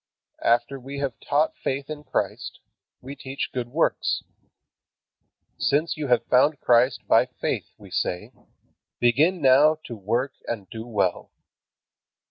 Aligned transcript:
After 0.43 0.79
we 0.79 0.97
have 0.97 1.19
taught 1.19 1.53
faith 1.63 1.87
in 1.87 2.03
Christ, 2.03 2.59
we 3.01 3.15
teach 3.15 3.51
good 3.53 3.67
works. 3.67 4.23
"Since 5.59 5.95
you 5.95 6.07
have 6.07 6.25
found 6.25 6.59
Christ 6.59 7.07
by 7.07 7.27
faith," 7.27 7.67
we 7.77 7.91
say, 7.91 8.31
"begin 8.99 9.43
now 9.43 9.75
to 9.85 9.95
work 9.95 10.33
and 10.47 10.67
do 10.71 10.87
well. 10.87 11.29